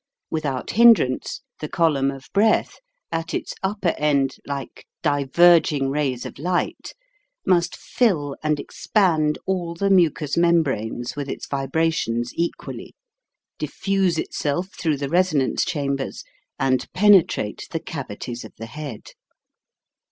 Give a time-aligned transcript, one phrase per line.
[0.31, 2.79] Without hindrance the column of breath,
[3.11, 6.95] at its upper end like diverging rays of light,
[7.43, 11.45] 192 HOW TO SING must fill and expand all the mucous mem branes with its
[11.45, 12.95] vibrations equally,
[13.59, 16.23] diffuse itself through the resonance chambers
[16.57, 19.11] and penetrate the cavities of the head.